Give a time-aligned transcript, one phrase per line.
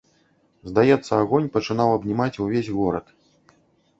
[0.69, 3.05] Здаецца, агонь пачынаў абнімаць увесь горад.